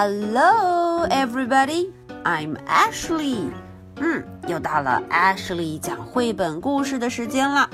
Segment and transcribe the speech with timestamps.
[0.00, 1.90] Hello, everybody.
[2.22, 3.50] I'm Ashley.
[3.96, 7.68] 嗯，又到了 Ashley 讲绘本故事的时间了。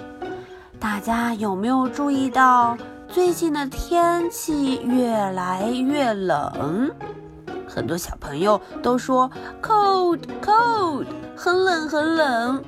[0.80, 6.90] 大家有没有注意到最近的天气越来越冷？
[7.68, 9.30] 很多小朋友都说
[9.60, 11.04] cold, cold，
[11.36, 12.64] 很冷很冷。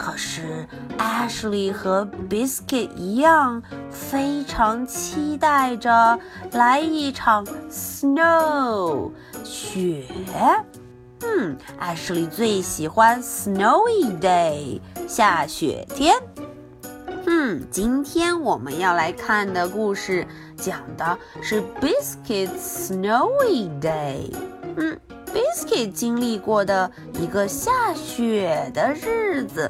[0.00, 6.18] 可是 Ashley 和 Biscuit 一样，非常期待着
[6.52, 9.10] 来一场 snow
[9.44, 10.04] 雪。
[11.22, 16.16] 嗯，Ashley 最喜欢 snowy day 下雪天。
[17.26, 24.32] 嗯，今天我们要来看的故事讲的是 Biscuit's snowy day。
[24.76, 24.98] 嗯。
[25.32, 29.69] Biscuit 经历过的一个下雪的日子，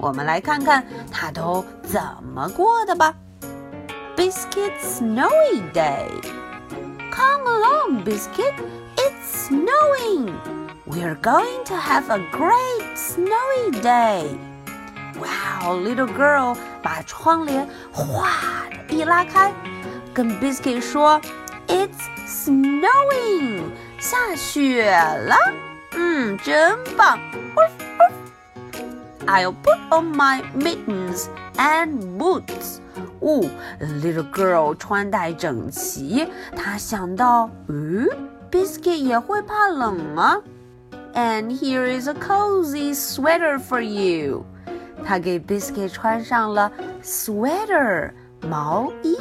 [0.00, 2.00] 我们来看看他都怎
[2.34, 3.14] 么过的吧。
[4.16, 6.08] Biscuit's snowy day.
[7.10, 8.54] Come along, Biscuit.
[8.96, 10.34] It's snowing.
[10.86, 14.38] We're going to have a great snowy day.
[15.18, 18.28] Wow, little girl 把窗帘哗
[18.88, 19.52] 的一拉开，
[20.14, 21.20] 跟 Biscuit 说：“
[21.68, 23.64] It's snowing.”
[23.98, 25.36] 下雪了，
[25.92, 27.18] 嗯，真棒。
[29.26, 32.80] I'll put on my mittens and boots.
[33.20, 33.48] 哦，
[33.80, 36.28] little girl 穿戴整齐。
[36.54, 38.06] 她想到，嗯，
[38.50, 40.42] Biscuit 也会怕冷吗？
[41.14, 44.44] And here is a cozy sweater for you.
[45.04, 46.70] 她给 Biscuit 穿上了
[47.02, 48.12] sweater
[48.42, 49.16] 毛衣。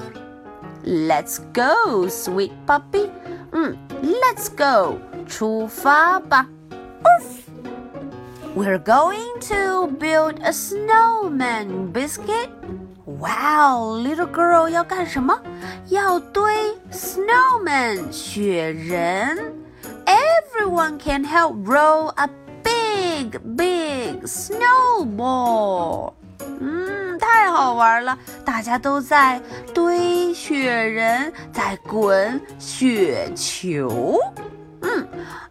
[0.83, 3.09] Let's go, sweet puppy.
[3.53, 6.47] 嗯，Let's go，出发吧。
[8.59, 12.49] We're going to build a snowman biscuit.
[13.05, 15.37] Wow, little girl 要干什么？
[15.89, 19.53] 要堆 snowman 雪人。
[20.05, 22.29] Everyone can help roll a
[22.63, 26.13] big, big snowball.
[26.59, 28.17] 嗯，太好玩了！
[28.43, 29.41] 大家都在
[29.73, 34.19] 堆雪人，在滚雪球。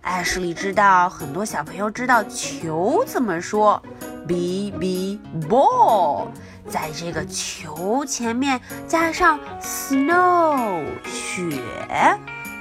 [0.01, 3.81] 艾什莉知道很多小朋友知道球怎么说
[4.27, 5.19] ，b b
[5.49, 6.27] ball，
[6.67, 11.61] 在这个球前面加上 snow 雪，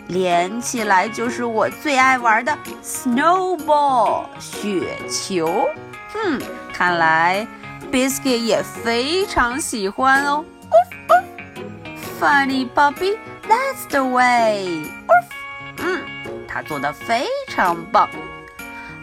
[0.09, 5.69] 连起来就是我最爱玩的 snowball 雪球。
[6.15, 6.41] 嗯，
[6.73, 7.47] 看来。
[7.91, 10.45] Biscuit 也非常喜欢哦。
[12.21, 13.17] Funny puppy,
[13.49, 14.98] that's the way.
[16.49, 18.09] 他做的非常棒。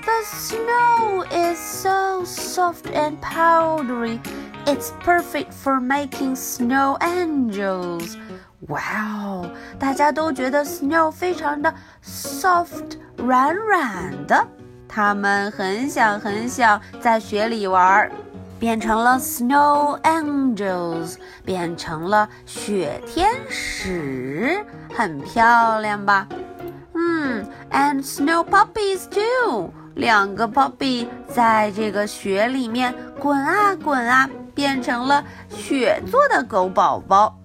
[0.02, 4.20] The snow is so soft and powdery.
[4.66, 8.18] It's perfect for making snow angels.
[8.68, 11.74] Wow，大家都觉得 snow 非常的
[12.04, 14.48] soft，软软的。
[14.88, 18.12] 他们很想很想在雪里玩。
[18.58, 26.26] 变成了 snow angels，变成了雪天使，很漂亮吧？
[27.76, 37.38] ，and snow puppies too，两个 puppy 在这个雪里面滚啊滚啊，变成了雪做的狗宝宝。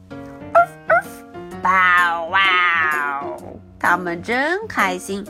[1.62, 3.22] 哇哇，
[3.78, 5.24] 他们真开心。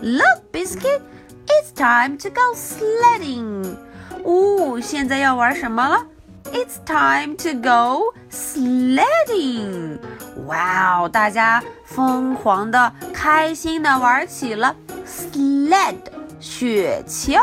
[0.00, 1.00] Look, biscuit,
[1.46, 3.76] it's time to go sledding.
[4.24, 6.06] 哦，现在要玩什么了
[6.52, 14.74] ？It's time to go sledding！Wow，，大家疯狂的、开心的玩起了
[15.06, 15.96] sled
[16.40, 17.38] 雪橇。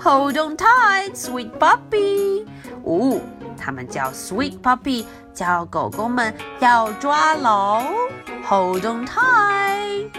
[0.00, 2.44] Hold on tight, sweet puppy！
[2.84, 3.20] 哦，
[3.56, 7.84] 他们叫 sweet puppy，叫狗狗们要抓牢。
[8.48, 10.10] Hold on tight!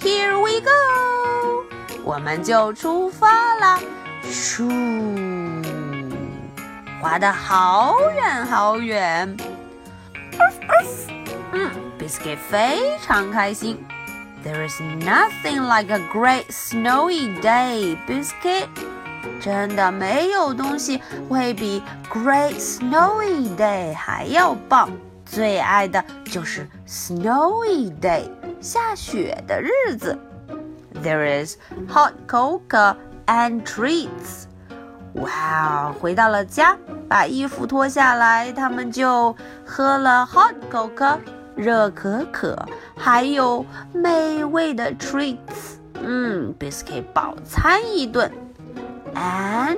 [0.00, 1.64] Here we go！
[2.04, 3.80] 我们就出发啦。
[4.24, 4.64] 咻，
[7.01, 9.37] 滑得好远好远。
[11.51, 13.83] 嗯，Biscuit 非常开心。
[14.43, 18.67] There is nothing like a great snowy day, Biscuit。
[19.41, 24.89] 真的没有东西会比 Great Snowy Day 还要棒。
[25.25, 28.29] 最爱的就是 Snowy Day，
[28.61, 30.17] 下雪的日子。
[31.03, 31.57] There is
[31.89, 32.95] hot cocoa
[33.25, 34.45] and treats。
[35.14, 35.30] 哇
[35.90, 36.76] 哦，回到了家，
[37.08, 39.36] 把衣服脱下来，他们就
[39.66, 41.18] 喝了 hot cocoa
[41.54, 42.56] 热可可，
[42.96, 48.32] 还有美味的 treats，嗯，biscuit 饱餐一顿
[49.14, 49.76] ，and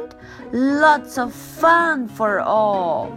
[0.52, 3.08] lots of fun for all。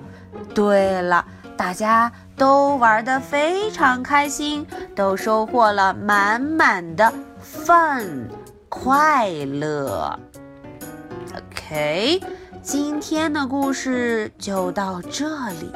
[0.55, 1.23] 对了，
[1.55, 4.65] 大家都玩得非常开心，
[4.95, 8.27] 都收获了满满的 fun
[8.69, 10.19] 快乐。
[11.69, 12.21] OK，
[12.61, 15.69] 今天的故事就到这里。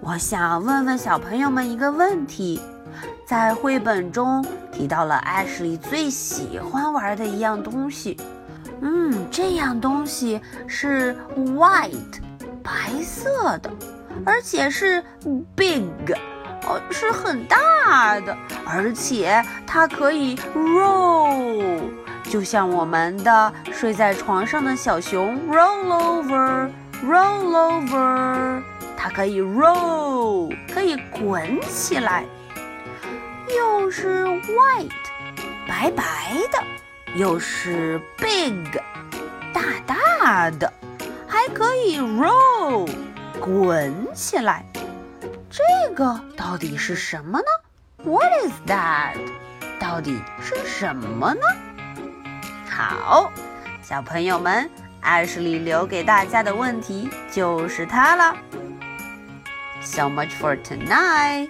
[0.00, 2.60] 我想问问小朋友们一个问题：
[3.24, 8.16] 在绘本中提到了 Ashley 最喜欢玩的一样东西，
[8.80, 12.18] 嗯，这样东西是 white
[12.60, 13.70] 白色的，
[14.26, 15.00] 而且是
[15.54, 15.84] big
[16.66, 18.36] 哦，是很大的，
[18.66, 21.82] 而且它可以 roll，
[22.28, 28.62] 就像我们的睡在床上的小熊 roll over，roll over。
[28.96, 32.24] 它可以 roll，可以滚起来，
[33.56, 34.90] 又是 white，
[35.66, 36.04] 白白
[36.52, 36.62] 的，
[37.14, 38.78] 又是 big，
[39.54, 40.70] 大大的，
[41.26, 42.90] 还可以 roll，
[43.40, 44.64] 滚起来。
[45.48, 45.62] 这
[45.94, 47.46] 个到底是什么呢
[48.04, 49.14] ？What is that？
[49.80, 51.40] 到底是什么呢？
[52.78, 53.32] 好，
[53.82, 54.70] 小朋友们，
[55.00, 58.36] 艾什里留给大家的问题就是它了。
[59.82, 61.48] So much for tonight.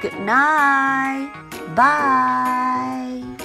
[0.00, 1.30] Good night.
[1.74, 3.41] Bye.